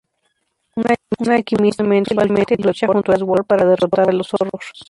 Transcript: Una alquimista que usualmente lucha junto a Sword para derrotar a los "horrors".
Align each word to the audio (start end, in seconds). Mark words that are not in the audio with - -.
Una 0.77 0.95
alquimista 1.35 1.83
que 1.83 2.01
usualmente 2.11 2.55
lucha 2.57 2.87
junto 2.87 3.11
a 3.11 3.17
Sword 3.17 3.45
para 3.45 3.65
derrotar 3.65 4.09
a 4.09 4.13
los 4.13 4.33
"horrors". 4.33 4.65